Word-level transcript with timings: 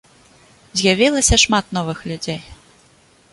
З'явілася 0.79 1.39
шмат 1.43 1.65
новых 1.79 1.97
людзей. 2.13 2.41